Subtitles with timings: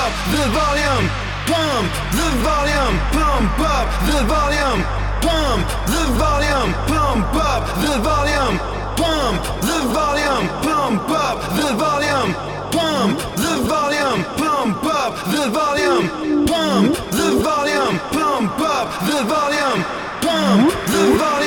[0.00, 1.06] up the volume,
[1.50, 1.86] pump
[2.18, 4.80] the volume, pump up the volume,
[5.22, 8.56] pump the volume, pump up the volume,
[8.98, 12.30] pump the volume, pump up the volume,
[12.74, 16.06] pump the volume, pump up the volume,
[16.46, 19.80] pump the volume, pump up the volume,
[20.26, 21.43] pump the volume.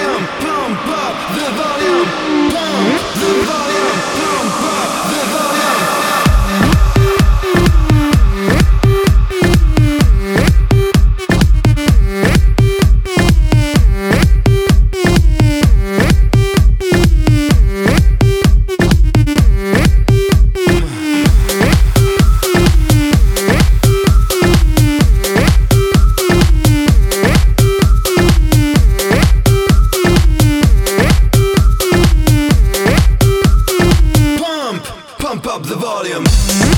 [35.57, 36.76] Up the volume.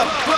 [0.00, 0.29] Up.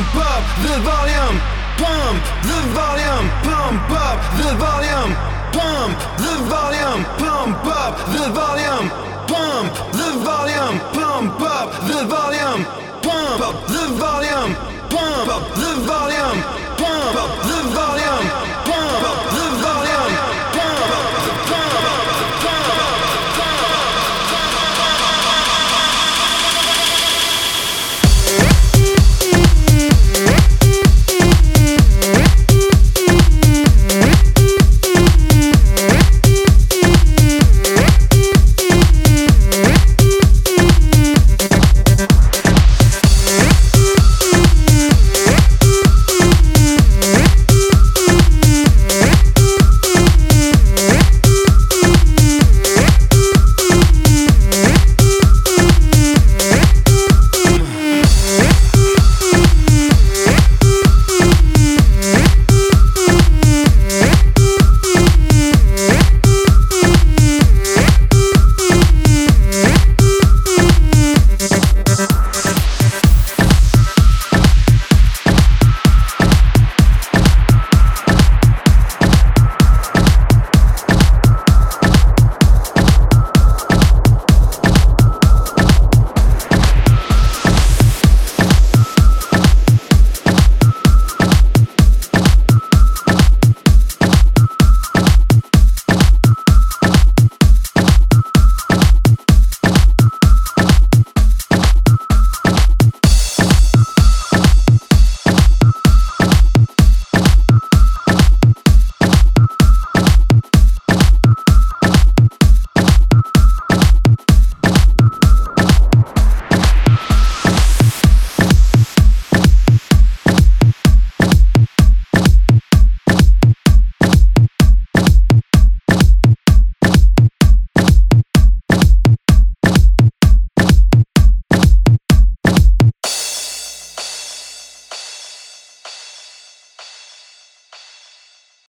[0.00, 1.36] pump up the volume,
[1.76, 5.12] pump the volume, pump up the volume,
[5.52, 8.88] pump the volume, pump up the volume,
[9.28, 12.64] pump the volume, pump up the volume,
[13.02, 14.54] pump up the volume,
[14.88, 16.59] pump up the volume.